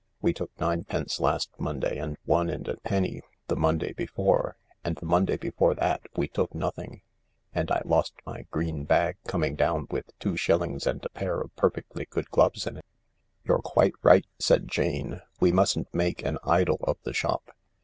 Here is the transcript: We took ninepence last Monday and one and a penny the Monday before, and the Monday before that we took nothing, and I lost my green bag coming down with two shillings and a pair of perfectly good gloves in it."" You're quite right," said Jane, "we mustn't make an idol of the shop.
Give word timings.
We 0.19 0.33
took 0.33 0.49
ninepence 0.59 1.19
last 1.19 1.51
Monday 1.59 1.99
and 1.99 2.17
one 2.25 2.49
and 2.49 2.67
a 2.67 2.75
penny 2.77 3.21
the 3.49 3.55
Monday 3.55 3.93
before, 3.93 4.55
and 4.83 4.95
the 4.95 5.05
Monday 5.05 5.37
before 5.37 5.75
that 5.75 6.01
we 6.15 6.27
took 6.27 6.55
nothing, 6.55 7.03
and 7.53 7.69
I 7.69 7.83
lost 7.85 8.15
my 8.25 8.47
green 8.49 8.83
bag 8.85 9.17
coming 9.27 9.53
down 9.55 9.85
with 9.91 10.17
two 10.17 10.35
shillings 10.37 10.87
and 10.87 11.05
a 11.05 11.09
pair 11.09 11.39
of 11.39 11.55
perfectly 11.55 12.07
good 12.09 12.31
gloves 12.31 12.65
in 12.65 12.77
it."" 12.77 12.85
You're 13.47 13.61
quite 13.61 13.93
right," 14.01 14.25
said 14.39 14.67
Jane, 14.67 15.21
"we 15.39 15.51
mustn't 15.51 15.93
make 15.93 16.25
an 16.25 16.39
idol 16.43 16.79
of 16.81 16.97
the 17.03 17.13
shop. 17.13 17.51